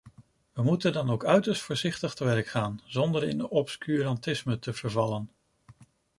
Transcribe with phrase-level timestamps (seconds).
[0.53, 5.29] We moeten dan ook uiterst voorzichtig te werk gaan, zonder in obscurantisme te vervallen.